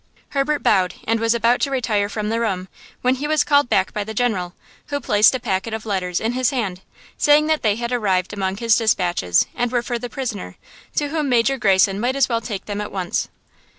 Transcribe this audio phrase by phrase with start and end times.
[0.29, 2.69] Herbert bowed and was about to retire from the room,
[3.03, 4.55] when he was called back by the General,
[4.87, 6.81] who placed a packet of letters in his hand,
[7.19, 10.55] saying that they had arrived among his despatches, and were for the prisoner,
[10.95, 13.29] to whom Major Greyson might as well take them at once.